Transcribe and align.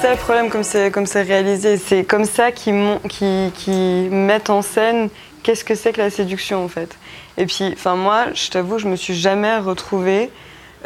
C'est 0.00 0.10
le 0.10 0.16
problème, 0.16 0.50
comme 0.50 0.62
c'est, 0.62 0.90
comme 0.90 1.06
c'est 1.06 1.22
réalisé. 1.22 1.76
C'est 1.76 2.04
comme 2.04 2.24
ça 2.24 2.50
qu'ils, 2.52 2.98
qui, 3.08 3.52
qui 3.54 4.08
mettent 4.10 4.50
en 4.50 4.62
scène 4.62 5.10
qu'est-ce 5.42 5.64
que 5.64 5.74
c'est 5.74 5.92
que 5.92 6.00
la 6.00 6.10
séduction 6.10 6.64
en 6.64 6.68
fait. 6.68 6.96
Et 7.36 7.46
puis, 7.46 7.72
enfin 7.74 7.96
moi, 7.96 8.26
je 8.34 8.50
t'avoue, 8.50 8.78
je 8.78 8.88
me 8.88 8.96
suis 8.96 9.14
jamais 9.14 9.58
retrouvée 9.58 10.30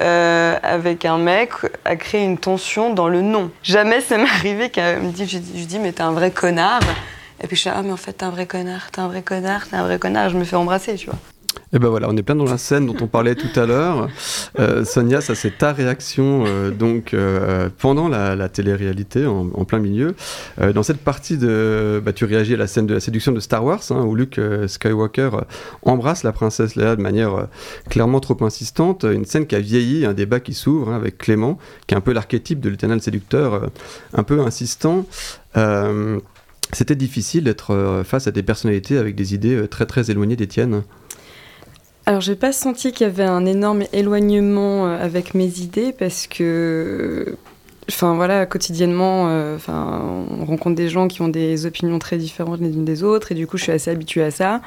euh, 0.01 0.59
avec 0.63 1.05
un 1.05 1.19
mec 1.19 1.51
à 1.85 1.97
créer 1.97 2.25
une 2.25 2.39
tension 2.39 2.93
dans 2.93 3.09
le 3.09 3.23
nom. 3.23 3.51
Jamais 3.63 4.01
ça 4.01 4.19
m'est 4.19 4.25
arrivé 4.25 4.71
qu'elle 4.71 5.01
me 5.01 5.11
dit, 5.11 5.27
je, 5.27 5.39
je 5.39 5.65
dis, 5.65 5.79
mais 5.79 5.93
t'es 5.93 6.03
un 6.03 6.13
vrai 6.13 6.31
connard. 6.31 6.81
Et 7.43 7.47
puis 7.47 7.57
je 7.57 7.63
suis 7.63 7.71
ah 7.71 7.83
mais 7.83 7.93
en 7.93 7.99
fait 7.99 8.15
t'es 8.15 8.25
un 8.25 8.31
vrai 8.31 8.47
connard, 8.47 8.91
t'es 8.91 9.01
un 9.01 9.09
vrai 9.09 9.23
connard, 9.23 9.69
t'es 9.69 9.77
un 9.77 9.85
vrai 9.85 9.99
connard. 9.99 10.31
Je 10.31 10.39
me 10.39 10.45
fais 10.45 10.57
embrasser, 10.57 10.95
tu 10.97 11.07
vois. 11.07 11.19
Et 11.73 11.81
ben 11.81 11.89
voilà, 11.89 12.09
on 12.09 12.17
est 12.17 12.23
plein 12.23 12.37
dans 12.37 12.45
la 12.45 12.59
scène 12.59 12.87
dont 12.87 12.97
on 13.01 13.09
parlait 13.09 13.35
tout 13.35 13.59
à 13.59 13.67
l'heure. 13.67 14.09
Euh, 14.61 14.85
Sonia, 14.85 15.21
ça 15.21 15.35
c'est 15.35 15.59
ta 15.59 15.73
réaction 15.73 16.45
euh, 16.47 16.71
donc 16.71 17.13
euh, 17.13 17.69
pendant 17.79 18.09
la, 18.09 18.49
télé-réalité 18.49 19.27
en, 19.27 19.65
plein 19.65 19.81
milieu. 19.81 20.15
dans 20.75 20.85
cette 20.85 21.01
partie 21.01 21.37
de, 21.37 22.01
bah, 22.05 22.13
tu 22.13 22.25
réagis 22.25 22.55
à 22.55 22.57
la 22.57 22.69
scène 22.69 22.87
de 22.87 22.95
la 22.95 23.01
séduction 23.01 23.33
de 23.33 23.41
Star 23.41 23.65
Wars 23.65 23.83
hein, 23.91 24.03
où 24.03 24.15
Luke 24.15 24.41
Skywalker 24.69 25.31
embrasse 25.83 26.23
la 26.23 26.31
princesse 26.31 26.77
Leia 26.77 26.95
de 26.95 27.03
manière 27.03 27.49
clairement 27.91 28.21
trop 28.21 28.37
insistante. 28.45 29.05
Une 29.05 29.25
scène 29.25 29.47
qui 29.47 29.57
a 29.57 29.61
vieilli, 29.61 30.07
un 30.07 30.15
débat 30.15 30.39
qui 30.39 30.55
s'ouvre 30.55 30.93
hein, 30.93 30.97
avec 30.97 31.19
Clément, 31.19 31.59
qui 31.89 31.95
est 31.95 31.99
un 31.99 32.01
peu 32.01 32.13
l'archétype 32.13 32.61
de 32.61 32.69
l'éternel 32.69 33.03
séducteur, 33.03 33.69
un 34.13 34.23
peu 34.23 34.41
insistant. 34.41 35.05
C'était 36.73 36.97
difficile 36.97 37.45
d'être 37.45 38.03
face 38.05 38.29
à 38.29 38.31
des 38.31 38.45
personnalités 38.45 38.99
avec 38.99 39.17
des 39.17 39.35
idées 39.35 39.67
très 39.69 39.87
très 39.87 40.13
éloignées 40.13 40.37
des 40.37 40.47
tiennes. 40.47 40.83
Alors, 42.09 42.21
j'ai 42.21 42.37
pas 42.37 42.53
senti 42.53 42.93
qu'il 42.93 43.05
y 43.05 43.11
avait 43.11 43.25
un 43.25 43.45
énorme 43.47 43.83
éloignement 43.93 44.87
euh, 44.87 45.05
avec 45.05 45.35
mes 45.35 45.59
idées 45.59 45.93
parce 45.93 46.29
que, 46.29 47.37
enfin 47.89 48.15
voilà, 48.15 48.47
quotidiennement, 48.47 49.27
euh, 49.29 49.57
enfin, 49.57 50.05
on 50.31 50.45
rencontre 50.45 50.77
des 50.77 50.89
gens 50.89 51.09
qui 51.09 51.21
ont 51.23 51.29
des 51.29 51.67
opinions 51.67 51.99
très 51.99 52.17
différentes 52.17 52.61
les 52.61 52.69
unes 52.69 52.85
des 52.85 53.03
autres 53.03 53.33
et 53.33 53.35
du 53.35 53.49
coup, 53.49 53.57
je 53.59 53.65
suis 53.65 53.73
assez 53.73 53.91
habituée 53.91 54.23
à 54.23 54.31
ça. 54.31 54.63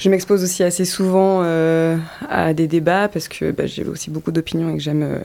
Je 0.00 0.10
m'expose 0.10 0.42
aussi 0.42 0.64
assez 0.64 0.84
souvent 0.84 1.42
euh, 1.44 1.96
à 2.28 2.54
des 2.54 2.66
débats 2.66 3.06
parce 3.06 3.28
que 3.28 3.52
bah, 3.52 3.66
j'ai 3.66 3.84
aussi 3.84 4.10
beaucoup 4.10 4.32
d'opinions 4.32 4.70
et 4.70 4.78
que 4.78 4.82
j'aime 4.82 5.20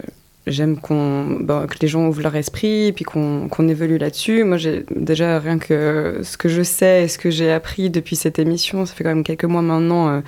j'aime 0.45 0.77
qu'on 0.79 1.39
bah, 1.41 1.65
que 1.67 1.77
les 1.81 1.87
gens 1.87 2.05
ouvrent 2.07 2.21
leur 2.21 2.35
esprit 2.35 2.85
et 2.85 2.93
puis 2.93 3.05
qu'on 3.05 3.67
évolue 3.67 3.97
là-dessus. 3.97 4.43
Moi, 4.43 4.57
déjà 4.95 5.39
rien 5.39 5.57
que 5.57 6.19
ce 6.21 6.37
que 6.37 6.47
je 6.47 6.61
sais 6.61 7.05
et 7.05 7.07
ce 7.07 7.17
que 7.17 7.31
j'ai 7.31 7.51
appris 7.51 7.89
depuis 7.89 8.15
cette 8.15 8.37
émission, 8.37 8.85
ça 8.85 8.93
fait 8.93 9.03
quand 9.03 9.15
même 9.15 9.23
quelques 9.23 9.45
mois 9.45 9.63
maintenant 9.63 10.21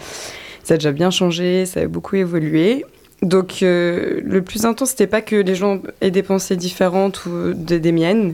ça 0.63 0.75
a 0.75 0.77
déjà 0.77 0.91
bien 0.91 1.11
changé, 1.11 1.65
ça 1.65 1.81
a 1.81 1.87
beaucoup 1.87 2.15
évolué. 2.15 2.85
Donc 3.21 3.63
euh, 3.63 4.21
le 4.23 4.41
plus 4.41 4.65
intense, 4.65 4.91
c'était 4.91 5.07
pas 5.07 5.21
que 5.21 5.35
les 5.35 5.55
gens 5.55 5.81
aient 6.01 6.11
des 6.11 6.23
pensées 6.23 6.55
différentes 6.55 7.25
ou 7.25 7.53
des 7.53 7.91
miennes, 7.91 8.33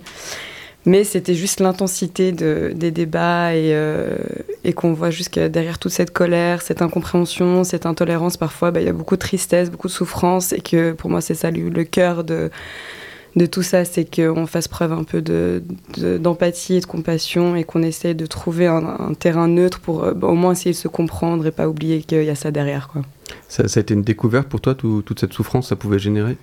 mais 0.86 1.04
c'était 1.04 1.34
juste 1.34 1.60
l'intensité 1.60 2.32
de, 2.32 2.72
des 2.76 2.92
débats 2.92 3.56
et, 3.56 3.74
euh, 3.74 4.16
et 4.64 4.74
qu'on 4.74 4.94
voit 4.94 5.10
juste 5.10 5.40
derrière 5.40 5.80
toute 5.80 5.92
cette 5.92 6.12
colère, 6.12 6.62
cette 6.62 6.84
incompréhension, 6.84 7.64
cette 7.64 7.88
intolérance, 7.88 8.38
parfois, 8.38 8.70
bah, 8.70 8.82
il 8.82 8.86
y 8.86 8.90
a 8.90 8.94
beaucoup 8.94 9.16
de 9.16 9.22
tristesse, 9.22 9.72
beaucoup 9.72 9.88
de 9.88 9.94
souffrance, 9.94 10.54
et 10.54 10.62
que 10.62 10.92
pour 10.92 11.10
moi, 11.10 11.22
c'est 11.22 11.34
ça 11.34 11.50
le 11.50 11.84
cœur 11.84 12.24
de, 12.24 12.52
de 13.36 13.46
tout 13.46 13.64
ça, 13.64 13.84
c'est 13.84 14.06
qu'on 14.06 14.48
fasse 14.48 14.68
preuve 14.68 14.94
un 14.94 15.04
peu 15.04 15.22
d'empathie 15.22 16.74
de, 16.74 16.78
et 16.78 16.82
de 16.82 16.86
compassion 16.86 17.56
et 17.56 17.64
qu'on 17.66 17.84
essaie 17.84 18.14
de 18.14 18.26
trouver 18.26 18.68
un, 18.68 19.14
terrain 19.20 19.48
neutre 19.48 19.80
pour 19.80 20.04
euh, 20.06 20.14
bah, 20.14 20.28
au 20.28 20.36
moins 20.36 20.54
essayer 20.54 20.72
de 20.72 20.78
se 20.78 20.88
comprendre 20.88 21.46
et 21.46 21.52
pas 21.52 21.68
oublier 21.68 22.02
qu'il 22.02 22.24
y 22.24 22.30
a 22.30 22.36
ça 22.36 22.52
derrière. 22.52 22.88
Quoi. 22.88 23.02
Ça, 23.50 23.64
a 23.64 23.80
été 23.80 23.94
une 23.94 24.04
découverte 24.04 24.48
pour 24.48 24.62
toi, 24.62 24.74
toute 24.76 25.20
cette 25.20 25.34
souffrance 25.34 25.70
ça 25.70 25.76
pouvait 25.76 26.00
générer? 26.00 26.38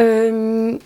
Euh, 0.00 0.76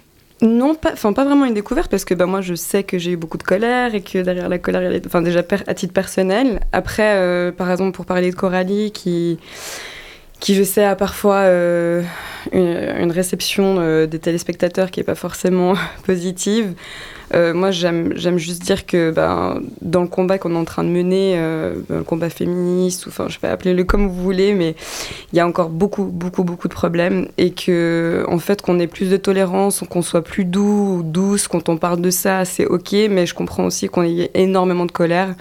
non, 0.42 0.74
pas, 0.74 0.92
enfin 0.92 1.12
pas 1.12 1.24
vraiment 1.24 1.46
une 1.46 1.54
découverte 1.54 1.90
parce 1.90 2.04
que 2.04 2.14
bah, 2.14 2.26
moi 2.26 2.40
je 2.40 2.54
sais 2.54 2.84
que 2.84 2.98
j'ai 2.98 3.12
eu 3.12 3.16
beaucoup 3.16 3.38
de 3.38 3.42
colère 3.42 3.94
et 3.94 4.02
que 4.02 4.18
derrière 4.18 4.48
la 4.48 4.58
colère, 4.58 5.00
enfin 5.06 5.22
déjà 5.22 5.42
à 5.66 5.74
titre 5.74 5.92
personnel. 5.92 6.60
Après, 6.72 7.16
euh, 7.16 7.50
par 7.50 7.68
exemple 7.70 7.96
pour 7.96 8.06
parler 8.06 8.30
de 8.30 8.36
Coralie 8.36 8.92
qui 8.92 9.38
qui 10.40 10.54
je 10.54 10.62
sais 10.62 10.84
a 10.84 10.94
parfois 10.94 11.36
euh, 11.36 12.02
une, 12.52 13.10
réception 13.10 13.76
euh, 13.78 14.06
des 14.06 14.18
téléspectateurs 14.18 14.90
qui 14.90 15.00
n'est 15.00 15.04
pas 15.04 15.14
forcément 15.14 15.74
positive. 16.06 16.74
Euh, 17.34 17.52
moi, 17.52 17.70
j'aime 17.70 18.38
juste 18.38 18.62
dire 18.62 18.86
que 18.86 19.10
ben, 19.10 19.60
dans 19.82 20.00
le 20.00 20.08
combat 20.08 20.38
qu'on 20.38 20.54
est 20.54 20.58
en 20.58 20.64
train 20.64 20.82
de 20.82 20.88
mener, 20.88 21.36
le 21.36 22.02
combat 22.02 22.30
féministe, 22.30 23.04
ou 23.04 23.10
enfin, 23.10 23.26
je 23.28 23.38
vais 23.38 23.48
appeler-le 23.48 23.84
comme 23.84 24.08
vous 24.08 24.22
voulez, 24.22 24.54
mais 24.54 24.74
il 25.32 25.36
y 25.36 25.40
a 25.40 25.46
encore 25.46 25.68
beaucoup, 25.68 26.04
beaucoup, 26.04 26.42
beaucoup 26.42 26.68
de 26.68 26.72
problèmes 26.72 27.28
et 27.36 27.50
que, 27.50 28.24
en 28.28 28.38
fait, 28.38 28.62
qu'on 28.62 28.78
ait 28.78 28.86
plus 28.86 29.10
de 29.10 29.18
tolérance, 29.18 29.84
qu'on 29.90 30.00
soit 30.00 30.22
plus 30.22 30.46
doux 30.46 31.00
ou 31.00 31.02
douce 31.02 31.48
quand 31.48 31.68
on 31.68 31.76
parle 31.76 32.00
de 32.00 32.10
ça, 32.10 32.46
c'est 32.46 32.64
ok, 32.64 32.94
mais 33.10 33.26
je 33.26 33.34
comprends 33.34 33.66
aussi 33.66 33.88
qu'on 33.88 34.04
ait 34.04 34.30
énormément 34.32 34.86
de 34.86 34.92
colère 34.92 35.34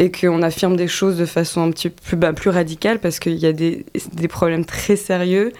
et 0.00 0.10
qu'on 0.10 0.40
affirme 0.40 0.76
des 0.76 0.88
choses 0.88 1.18
de 1.18 1.26
façon 1.26 1.62
un 1.62 1.70
petit 1.70 1.90
peu 1.90 2.16
bah, 2.16 2.32
plus 2.32 2.48
radicale 2.48 3.00
parce 3.00 3.18
qu'il 3.18 3.36
y 3.36 3.44
a 3.44 3.52
des, 3.52 3.84
problèmes 4.28 4.64
très 4.64 4.96
sérieux. 4.96 5.52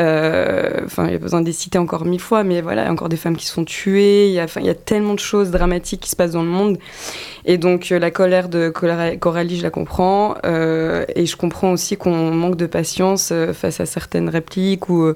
Euh, 0.00 0.80
enfin, 0.86 1.06
il 1.06 1.12
y 1.12 1.14
a 1.14 1.18
besoin 1.18 1.42
de 1.42 1.46
les 1.46 1.52
citer 1.52 1.76
encore 1.76 2.06
mille 2.06 2.18
fois, 2.18 2.44
mais 2.44 2.62
voilà, 2.62 2.82
il 2.82 2.84
y 2.86 2.88
a 2.88 2.92
encore 2.92 3.10
des 3.10 3.18
femmes 3.18 3.36
qui 3.36 3.44
sont 3.44 3.64
tuées, 3.64 4.28
il 4.28 4.32
y, 4.32 4.40
a, 4.40 4.74
tellement 4.74 5.12
de 5.12 5.20
choses 5.20 5.50
dramatiques 5.50 6.00
qui 6.00 6.08
se 6.08 6.16
passent 6.16 6.32
dans 6.32 6.42
le 6.42 6.48
monde. 6.48 6.78
Et 7.44 7.58
donc, 7.58 7.92
euh, 7.92 7.98
la 7.98 8.10
colère 8.10 8.48
de 8.48 8.70
Coralie, 8.70 9.58
je 9.58 9.62
la 9.62 9.70
comprends. 9.70 10.34
Euh, 10.46 11.04
et 11.14 11.26
je 11.26 11.36
comprends 11.36 11.70
aussi 11.70 11.98
qu'on 11.98 12.30
manque 12.30 12.56
de 12.56 12.66
patience 12.66 13.34
face 13.52 13.80
à 13.80 13.86
certaines 13.86 14.30
répliques 14.30 14.88
ou, 14.88 15.12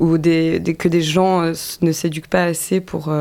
que 0.00 0.88
des 0.88 1.02
gens 1.02 1.52
ne 1.80 1.92
s'éduquent 1.92 2.26
pas 2.26 2.42
assez 2.42 2.80
pour 2.80 3.12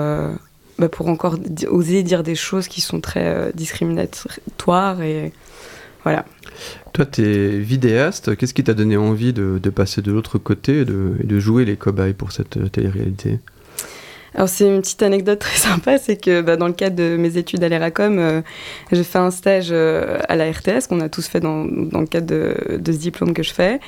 bah, 0.79 0.89
pour 0.89 1.07
encore 1.07 1.37
oser 1.69 2.03
dire 2.03 2.23
des 2.23 2.35
choses 2.35 2.67
qui 2.67 2.81
sont 2.81 3.01
très 3.01 3.27
euh, 3.27 3.51
discriminatoires 3.53 5.01
et 5.01 5.33
voilà. 6.03 6.25
Toi, 6.93 7.05
tu 7.05 7.23
es 7.23 7.59
vidéaste. 7.59 8.35
Qu'est-ce 8.35 8.53
qui 8.53 8.63
t'a 8.63 8.73
donné 8.73 8.97
envie 8.97 9.33
de, 9.33 9.59
passer 9.69 10.01
de 10.01 10.11
l'autre 10.11 10.37
côté 10.37 10.79
et 10.79 10.85
de, 10.85 11.13
de, 11.23 11.39
jouer 11.39 11.65
les 11.65 11.77
cobayes 11.77 12.13
pour 12.13 12.31
cette 12.31 12.57
euh, 12.57 12.67
télé-réalité? 12.67 13.39
Alors 14.33 14.47
c'est 14.47 14.65
une 14.65 14.81
petite 14.81 15.03
anecdote 15.03 15.39
très 15.39 15.57
sympa, 15.57 15.97
c'est 15.97 16.15
que 16.15 16.41
bah, 16.41 16.55
dans 16.55 16.67
le 16.67 16.73
cadre 16.73 16.95
de 16.95 17.17
mes 17.17 17.37
études 17.37 17.63
à 17.63 17.69
l'ERACOM, 17.69 18.17
euh, 18.19 18.41
j'ai 18.91 19.03
fait 19.03 19.19
un 19.19 19.31
stage 19.31 19.69
euh, 19.71 20.19
à 20.29 20.35
la 20.35 20.49
RTS 20.49 20.87
qu'on 20.87 21.01
a 21.01 21.09
tous 21.09 21.27
fait 21.27 21.39
dans, 21.39 21.65
dans 21.65 21.99
le 21.99 22.07
cadre 22.07 22.27
de, 22.27 22.91
ce 22.91 22.97
diplôme 22.97 23.33
que 23.33 23.43
je 23.43 23.53
fais. 23.53 23.79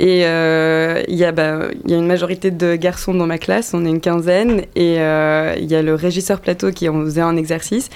Et 0.00 0.26
euh, 0.26 1.02
il 1.08 1.14
y, 1.14 1.32
bah, 1.32 1.68
y, 1.86 1.94
a 1.94 1.96
une 1.96 2.06
majorité 2.06 2.50
de 2.50 2.74
garçons 2.76 3.14
dans 3.14 3.26
ma 3.26 3.38
classe, 3.38 3.72
on 3.74 3.84
est 3.86 3.90
une 3.90 4.00
quinzaine, 4.00 4.64
et 4.74 4.94
il 4.94 5.70
y 5.70 5.74
a 5.74 5.82
le 5.82 5.94
régisseur 5.94 6.40
plateau 6.40 6.70
qui 6.70 6.88
en 6.88 7.04
faisait 7.04 7.20
un 7.20 7.36
exercice 7.36 7.88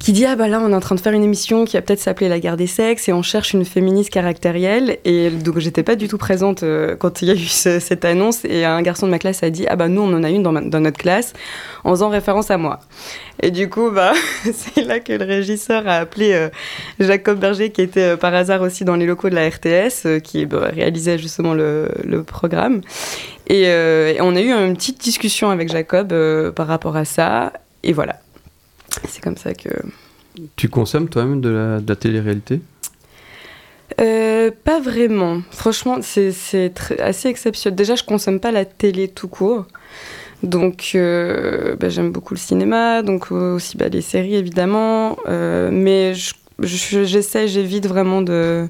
qui 0.00 0.12
dit 0.12 0.24
ah 0.24 0.34
bah 0.34 0.48
là 0.48 0.60
on 0.64 0.72
est 0.72 0.74
en 0.74 0.80
train 0.80 0.94
de 0.94 1.00
faire 1.00 1.12
une 1.12 1.22
émission 1.22 1.66
qui 1.66 1.76
va 1.76 1.82
peut-être 1.82 2.00
s'appeler 2.00 2.28
La 2.28 2.40
guerre 2.40 2.56
des 2.56 2.66
sexes 2.66 3.08
et 3.08 3.12
on 3.12 3.22
cherche 3.22 3.52
une 3.52 3.66
féministe 3.66 4.08
caractérielle. 4.08 4.98
Et 5.04 5.28
donc 5.28 5.58
j'étais 5.58 5.82
pas 5.82 5.94
du 5.94 6.08
tout 6.08 6.16
présente 6.16 6.62
euh, 6.62 6.96
quand 6.96 7.20
il 7.20 7.28
y 7.28 7.30
a 7.30 7.34
eu 7.34 7.46
cette 7.46 8.04
annonce. 8.06 8.44
Et 8.46 8.64
un 8.64 8.80
garçon 8.80 9.06
de 9.06 9.10
ma 9.10 9.18
classe 9.18 9.42
a 9.42 9.50
dit 9.50 9.66
ah 9.68 9.76
bah 9.76 9.88
nous 9.88 10.00
on 10.00 10.12
en 10.14 10.24
a 10.24 10.30
une 10.30 10.42
dans, 10.42 10.52
notre 10.52 10.96
classe 10.96 11.34
en 11.84 11.90
faisant 11.90 12.08
référence 12.08 12.50
à 12.50 12.56
moi. 12.56 12.80
Et 13.42 13.50
du 13.50 13.68
coup 13.68 13.90
bah 13.90 14.14
c'est 14.52 14.82
là 14.82 15.00
que 15.00 15.12
le 15.12 15.24
régisseur 15.24 15.86
a 15.86 15.96
appelé 15.96 16.32
euh, 16.32 16.48
Jacob 16.98 17.38
Berger 17.38 17.70
qui 17.70 17.82
était 17.82 18.14
euh, 18.14 18.16
par 18.16 18.34
hasard 18.34 18.62
aussi 18.62 18.86
dans 18.86 18.96
les 18.96 19.04
locaux 19.04 19.28
de 19.28 19.34
la 19.34 19.46
RTS 19.48 20.20
qui 20.24 20.46
bah, 20.46 20.70
réalisait 20.72 21.18
justement 21.18 21.52
le, 21.52 22.22
programme. 22.26 22.80
Et, 23.48 23.66
on 24.20 24.34
a 24.34 24.40
eu 24.40 24.50
une 24.50 24.76
petite 24.76 25.00
discussion 25.00 25.50
avec 25.50 25.70
Jacob 25.70 26.14
par 26.54 26.66
rapport 26.66 26.96
à 26.96 27.04
ça. 27.04 27.52
Et 27.82 27.92
voilà 27.92 28.16
c'est 29.08 29.22
comme 29.22 29.36
ça 29.36 29.54
que. 29.54 29.70
Tu 30.56 30.68
consommes 30.68 31.08
toi-même 31.08 31.40
de 31.40 31.48
la, 31.48 31.80
de 31.80 31.94
télé-réalité? 31.94 32.60
Euh, 34.00 34.50
pas 34.64 34.80
vraiment. 34.80 35.42
Franchement, 35.50 35.98
c'est 36.02 36.72
assez 37.00 37.28
exceptionnel. 37.28 37.76
Déjà, 37.76 37.94
je 37.94 38.04
consomme 38.04 38.40
pas 38.40 38.52
la 38.52 38.64
télé 38.64 39.08
tout 39.08 39.28
court. 39.28 39.66
Donc, 40.42 40.92
euh, 40.94 41.76
bah, 41.76 41.90
j'aime 41.90 42.12
beaucoup 42.12 42.32
le 42.32 42.38
cinéma, 42.38 43.02
donc 43.02 43.30
aussi 43.30 43.76
bah, 43.76 43.88
les 43.88 44.00
séries 44.00 44.36
évidemment. 44.36 45.18
Euh, 45.28 45.70
mais 45.72 46.14
j'essaie, 46.60 47.48
j'évite 47.48 47.86
vraiment 47.86 48.22
de, 48.22 48.68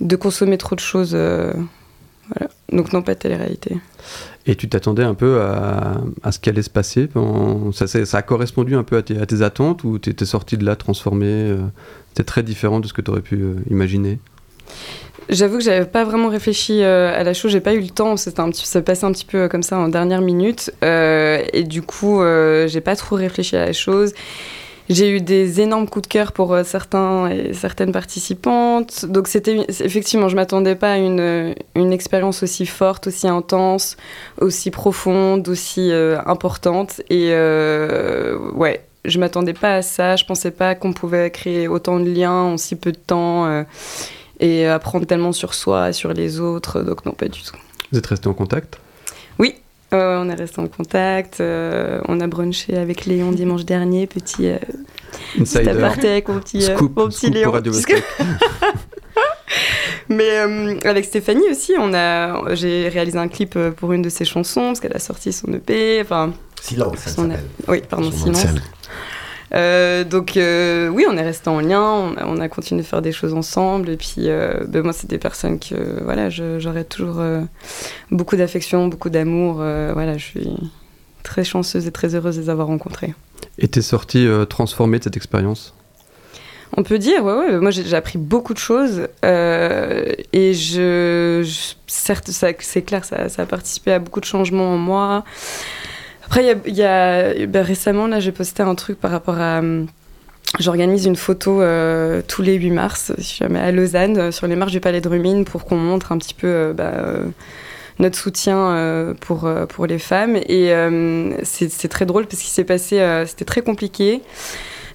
de 0.00 0.16
consommer 0.16 0.56
trop 0.56 0.74
de 0.74 0.80
choses. 0.80 1.14
voilà. 1.14 2.50
Donc, 2.72 2.92
non, 2.92 3.02
pas 3.02 3.14
de 3.14 3.18
télé-réalité. 3.18 3.76
Et 4.46 4.54
tu 4.54 4.68
t'attendais 4.68 5.02
un 5.02 5.14
peu 5.14 5.40
à, 5.42 6.32
ce 6.32 6.38
qui 6.38 6.48
allait 6.48 6.62
se 6.62 6.70
passer 6.70 7.08
ça, 7.72 8.18
a 8.18 8.22
correspondu 8.22 8.74
un 8.74 8.82
peu 8.82 8.96
à 8.96 9.02
tes, 9.02 9.42
attentes 9.42 9.84
ou 9.84 9.98
tu 9.98 10.10
étais 10.10 10.24
sorti 10.24 10.56
de 10.56 10.64
là 10.64 10.76
transformé 10.76 11.26
euh, 11.26 11.58
C'était 12.08 12.24
très 12.24 12.42
différent 12.42 12.80
de 12.80 12.86
ce 12.86 12.92
que 12.92 13.02
tu 13.02 13.10
aurais 13.10 13.20
pu 13.20 13.36
euh, 13.36 13.54
imaginer? 13.70 14.18
J'avoue 15.28 15.58
que 15.58 15.64
j'avais 15.64 15.84
pas 15.84 16.04
vraiment 16.04 16.28
réfléchi 16.28 16.82
euh, 16.82 17.12
à 17.14 17.22
la 17.22 17.34
chose, 17.34 17.52
j'ai 17.52 17.60
pas 17.60 17.74
eu 17.74 17.80
le 17.80 17.90
temps, 17.90 18.12
un 18.12 18.50
petit, 18.50 18.66
ça 18.66 18.80
passait 18.80 19.04
un 19.04 19.12
petit 19.12 19.26
peu 19.26 19.46
comme 19.48 19.62
ça 19.62 19.78
en 19.78 19.88
dernière 19.88 20.22
minute, 20.22 20.72
et 20.82 21.64
du 21.64 21.82
coup, 21.82 22.22
j'ai 22.66 22.80
pas 22.80 22.96
trop 22.96 23.16
réfléchi 23.16 23.56
à 23.56 23.66
la 23.66 23.72
chose. 23.72 24.14
J'ai 24.90 25.08
eu 25.08 25.20
des 25.20 25.60
énormes 25.60 25.88
coups 25.88 26.08
de 26.08 26.12
cœur 26.12 26.32
pour 26.32 26.56
certains 26.64 27.30
et 27.30 27.54
certaines 27.54 27.92
participantes. 27.92 29.06
Donc 29.06 29.28
c'était 29.28 29.64
effectivement, 29.68 30.28
je 30.28 30.34
m'attendais 30.34 30.74
pas 30.74 30.94
à 30.94 30.96
une, 30.96 31.54
une 31.76 31.92
expérience 31.92 32.42
aussi 32.42 32.66
forte, 32.66 33.06
aussi 33.06 33.28
intense, 33.28 33.96
aussi 34.40 34.72
profonde, 34.72 35.48
aussi 35.48 35.92
importante. 36.26 37.02
Et 37.08 37.28
ouais, 37.30 38.80
je 39.04 39.18
m'attendais 39.20 39.54
pas 39.54 39.76
à 39.76 39.82
ça. 39.82 40.16
Je 40.16 40.24
pensais 40.24 40.50
pas 40.50 40.74
qu'on 40.74 40.92
pouvait 40.92 41.30
créer 41.30 41.68
autant 41.68 42.00
de 42.00 42.10
liens 42.10 42.32
en 42.32 42.56
si 42.56 42.74
peu 42.74 42.90
de 42.90 42.98
temps 42.98 43.64
et 44.40 44.66
apprendre 44.66 45.06
tellement 45.06 45.32
sur 45.32 45.54
soi, 45.54 45.92
sur 45.92 46.12
les 46.12 46.40
autres. 46.40 46.82
Donc 46.82 47.06
non, 47.06 47.12
pas 47.12 47.28
du 47.28 47.40
tout. 47.42 47.56
Vous 47.92 47.98
êtes 47.98 48.06
resté 48.06 48.26
en 48.28 48.34
contact? 48.34 48.80
Oui, 49.38 49.54
on 49.92 50.28
est 50.28 50.34
resté 50.34 50.60
en 50.60 50.68
contact. 50.68 51.40
Euh, 51.40 52.00
on 52.06 52.20
a 52.20 52.26
brunché 52.28 52.76
avec 52.76 53.06
Léon 53.06 53.32
dimanche 53.32 53.64
dernier, 53.64 54.06
petit, 54.06 54.46
euh, 54.46 54.58
petit 55.38 55.68
aparté 55.68 56.08
avec 56.08 56.28
mon 56.28 56.40
petit, 56.40 56.62
euh, 56.64 56.76
scoop, 56.76 56.96
mon 56.96 57.08
petit 57.08 57.30
Léon. 57.30 57.52
Mais 60.08 60.38
avec 60.84 61.04
Stéphanie 61.04 61.48
aussi, 61.50 61.74
on 61.78 61.94
a, 61.94 62.54
j'ai 62.54 62.88
réalisé 62.88 63.18
un 63.18 63.28
clip 63.28 63.56
pour 63.76 63.92
une 63.92 64.02
de 64.02 64.08
ses 64.08 64.24
chansons 64.24 64.68
parce 64.68 64.80
qu'elle 64.80 64.96
a 64.96 64.98
sorti 64.98 65.32
son 65.32 65.52
EP. 65.52 66.00
Enfin, 66.02 66.32
Silence, 66.60 66.98
ça 66.98 67.10
s'appelle. 67.10 67.44
Oui, 67.68 67.80
pardon, 67.88 68.10
Silence. 68.10 68.46
Euh, 69.52 70.04
donc 70.04 70.36
euh, 70.36 70.88
oui, 70.88 71.06
on 71.08 71.16
est 71.16 71.22
resté 71.22 71.50
en 71.50 71.60
lien, 71.60 72.14
on 72.24 72.38
a, 72.38 72.48
continué 72.48 72.82
de 72.82 72.86
faire 72.86 73.02
des 73.02 73.12
choses 73.12 73.34
ensemble. 73.34 73.90
Et 73.90 73.96
puis 73.96 74.28
euh, 74.28 74.64
ben, 74.66 74.82
moi, 74.82 74.92
c'est 74.92 75.08
des 75.08 75.18
personnes 75.18 75.58
que 75.58 76.02
voilà, 76.04 76.28
j'aurais 76.30 76.84
toujours 76.84 77.22
beaucoup 78.10 78.36
d'affection, 78.36 78.88
beaucoup 78.88 79.10
d'amour. 79.10 79.54
voilà, 79.56 80.16
je 80.16 80.24
suis 80.24 80.56
très 81.22 81.44
chanceuse 81.44 81.86
et 81.86 81.92
très 81.92 82.14
heureuse 82.14 82.36
de 82.36 82.42
les 82.42 82.50
avoir 82.50 82.68
rencontrées. 82.68 83.14
Et 83.58 83.68
t'es 83.68 83.82
sortie 83.82 84.26
transformée 84.48 84.98
de 84.98 85.04
cette 85.04 85.16
expérience 85.16 85.74
on 86.76 86.84
peut 86.84 86.98
dire, 86.98 87.24
ouais, 87.24 87.32
ouais. 87.32 87.58
Moi, 87.58 87.72
j'ai 87.72 87.96
appris 87.96 88.16
beaucoup 88.16 88.54
de 88.54 88.58
choses. 88.58 89.08
et 89.24 90.54
je, 90.54 91.44
certes, 91.88 92.30
c'est 92.30 92.82
clair, 92.82 93.04
ça, 93.04 93.28
ça, 93.28 93.42
a 93.42 93.46
participé 93.46 93.90
à 93.92 93.98
beaucoup 93.98 94.20
de 94.20 94.24
changements 94.24 94.74
en 94.74 94.78
moi. 94.78 95.24
Après, 96.30 96.56
il 96.64 96.76
y 96.76 96.84
a, 96.84 97.34
ben, 97.48 97.62
récemment, 97.62 98.06
là, 98.06 98.20
j'ai 98.20 98.30
posté 98.30 98.62
un 98.62 98.76
truc 98.76 99.00
par 99.00 99.10
rapport 99.10 99.40
à. 99.40 99.58
Hum, 99.58 99.88
j'organise 100.58 101.06
une 101.06 101.16
photo 101.16 101.60
euh, 101.60 102.22
tous 102.26 102.42
les 102.42 102.54
8 102.54 102.70
mars, 102.70 103.12
si 103.18 103.36
jamais 103.36 103.58
à 103.58 103.70
Lausanne, 103.72 104.18
euh, 104.18 104.30
sur 104.32 104.46
les 104.46 104.56
marches 104.56 104.72
du 104.72 104.80
Palais 104.80 105.00
de 105.00 105.08
Rumine, 105.08 105.44
pour 105.44 105.64
qu'on 105.64 105.76
montre 105.76 106.12
un 106.12 106.18
petit 106.18 106.34
peu 106.34 106.46
euh, 106.46 106.72
bah, 106.72 106.92
notre 108.00 108.18
soutien 108.18 109.14
pour, 109.20 109.48
pour 109.68 109.86
les 109.86 109.98
femmes. 109.98 110.36
Et 110.36 110.72
c'est 111.44 111.88
très 111.88 112.06
drôle 112.06 112.26
parce 112.26 112.42
qu'il 112.42 112.50
s'est 112.50 112.64
passé, 112.64 113.24
c'était 113.26 113.44
très 113.44 113.62
compliqué 113.62 114.22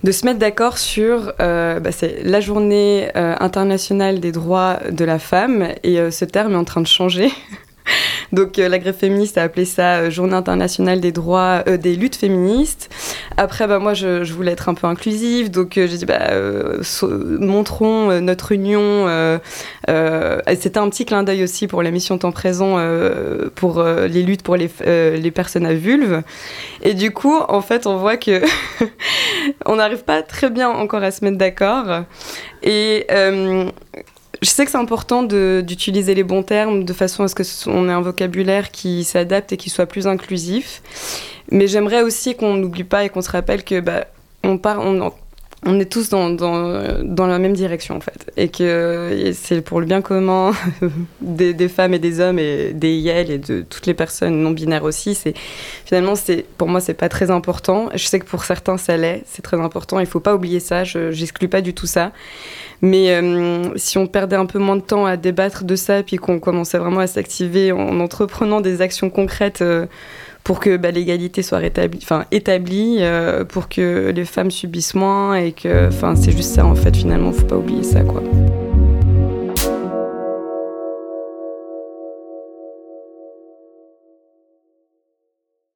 de 0.03 0.11
se 0.11 0.25
mettre 0.25 0.39
d'accord 0.39 0.77
sur 0.77 1.33
bah, 1.37 1.79
la 2.23 2.41
journée 2.41 3.09
internationale 3.15 4.19
des 4.19 4.31
droits 4.31 4.79
de 4.91 5.05
la 5.05 5.19
femme 5.19 5.69
et 5.83 6.11
ce 6.11 6.25
terme 6.25 6.53
est 6.53 6.57
en 6.57 6.65
train 6.65 6.81
de 6.81 6.87
changer 6.87 7.31
Donc 8.31 8.59
euh, 8.59 8.69
la 8.69 8.79
grève 8.79 8.95
féministe 8.95 9.37
a 9.37 9.43
appelé 9.43 9.65
ça 9.65 9.97
euh, 9.97 10.09
Journée 10.09 10.35
internationale 10.35 10.99
des 10.99 11.11
droits, 11.11 11.63
euh, 11.67 11.77
des 11.77 11.95
luttes 11.95 12.15
féministes. 12.15 12.89
Après, 13.37 13.67
bah, 13.67 13.79
moi, 13.79 13.93
je, 13.93 14.31
voulais 14.33 14.53
être 14.53 14.69
un 14.69 14.73
peu 14.73 14.87
inclusive, 14.87 15.51
donc 15.51 15.73
j'ai 15.75 15.87
dit, 15.87 16.05
bah, 16.05 16.31
montrons 17.39 18.21
notre 18.21 18.51
union. 18.51 19.07
C'était 19.87 20.77
un 20.77 20.89
petit 20.89 21.05
clin 21.05 21.23
d'œil 21.23 21.43
aussi 21.43 21.67
pour 21.67 21.83
la 21.83 21.91
mission 21.91 22.17
temps 22.17 22.31
présent 22.31 22.77
pour 23.55 23.83
les 23.83 24.23
luttes 24.23 24.43
pour 24.43 24.55
les, 24.55 24.69
les 24.85 25.31
personnes 25.31 25.65
à 25.65 25.73
vulve. 25.73 26.21
Et 26.81 26.93
du 26.93 27.11
coup, 27.11 27.37
en 27.47 27.61
fait, 27.61 27.87
on 27.87 27.97
voit 27.97 28.17
que 28.17 28.41
on 29.65 29.75
n'arrive 29.75 30.03
pas 30.03 30.21
très 30.21 30.49
bien 30.49 30.69
encore 30.69 31.03
à 31.03 31.11
se 31.11 31.23
mettre 31.23 31.37
d'accord. 31.37 32.03
Et 32.63 33.07
je 34.41 34.49
sais 34.49 34.65
que 34.65 34.71
c'est 34.71 34.77
important 34.77 35.23
d'utiliser 35.23 36.15
les 36.15 36.23
bons 36.23 36.43
termes 36.43 36.83
de 36.83 36.93
façon 36.93 37.23
à 37.23 37.27
ce 37.27 37.35
qu'on 37.65 37.89
ait 37.89 37.93
un 37.93 38.01
vocabulaire 38.01 38.71
qui 38.71 39.03
s'adapte 39.03 39.53
et 39.53 39.57
qui 39.57 39.69
soit 39.69 39.85
plus 39.85 40.07
inclusif. 40.07 40.81
Mais 41.51 41.67
j'aimerais 41.67 42.01
aussi 42.01 42.35
qu'on 42.35 42.55
n'oublie 42.55 42.83
pas 42.83 43.03
et 43.03 43.09
qu'on 43.09 43.21
se 43.21 43.29
rappelle 43.29 43.63
que 43.63 43.79
bah, 43.79 44.05
on, 44.43 44.57
part, 44.57 44.79
on, 44.79 45.11
on 45.65 45.79
est 45.79 45.91
tous 45.91 46.09
dans, 46.09 46.29
dans, 46.29 47.03
dans, 47.03 47.27
la 47.27 47.39
même 47.39 47.53
direction 47.53 47.95
en 47.95 47.99
fait. 47.99 48.31
Et 48.37 48.49
que 48.49 49.31
c'est 49.33 49.61
pour 49.61 49.79
le 49.79 49.87
bien 49.87 50.01
commun 50.01 50.51
des, 51.21 51.53
des, 51.53 51.67
femmes 51.67 51.93
et 51.93 51.99
des 51.99 52.19
hommes 52.19 52.37
et 52.37 52.71
des 52.73 52.95
YEL 52.95 53.31
et 53.31 53.37
de 53.39 53.61
toutes 53.61 53.87
les 53.87 53.95
personnes 53.95 54.41
non 54.41 54.51
binaires 54.51 54.83
aussi. 54.83 55.15
C'est, 55.15 55.33
finalement, 55.85 56.15
c'est, 56.15 56.45
pour 56.57 56.67
moi, 56.67 56.79
c'est 56.79 56.93
pas 56.93 57.09
très 57.09 57.31
important. 57.31 57.89
Je 57.95 58.05
sais 58.05 58.19
que 58.19 58.25
pour 58.25 58.43
certains, 58.43 58.77
ça 58.77 58.95
l'est. 58.95 59.23
C'est 59.25 59.41
très 59.41 59.59
important. 59.59 59.99
Il 59.99 60.05
faut 60.05 60.19
pas 60.19 60.35
oublier 60.35 60.59
ça. 60.59 60.83
Je 60.83 61.09
n'exclus 61.09 61.47
pas 61.47 61.61
du 61.61 61.73
tout 61.73 61.87
ça. 61.87 62.11
Mais 62.81 63.15
euh, 63.15 63.75
si 63.77 63.97
on 63.97 64.05
perdait 64.05 64.35
un 64.35 64.45
peu 64.45 64.59
moins 64.59 64.75
de 64.75 64.81
temps 64.81 65.05
à 65.05 65.17
débattre 65.17 65.63
de 65.63 65.75
ça, 65.75 66.03
puis 66.03 66.17
qu'on 66.17 66.39
commençait 66.39 66.77
vraiment 66.77 66.99
à 66.99 67.07
s'activer 67.07 67.71
en 67.71 67.99
entreprenant 67.99 68.61
des 68.61 68.81
actions 68.81 69.09
concrètes 69.09 69.61
euh, 69.61 69.87
pour 70.45 70.59
que 70.59 70.77
bah, 70.77 70.91
l'égalité 70.91 71.41
soit 71.41 71.57
rétablie, 71.57 71.99
enfin 72.03 72.25
établie, 72.31 72.97
euh, 72.99 73.43
pour 73.43 73.67
que 73.67 74.13
les 74.15 74.25
femmes 74.25 74.51
subissent 74.51 74.93
moins 74.93 75.35
et 75.35 75.51
que, 75.51 75.87
enfin, 75.87 76.15
c'est 76.15 76.31
juste 76.31 76.53
ça 76.53 76.65
en 76.65 76.75
fait. 76.75 76.95
Finalement, 76.95 77.33
faut 77.33 77.47
pas 77.47 77.57
oublier 77.57 77.83
ça, 77.83 78.01
quoi. 78.01 78.21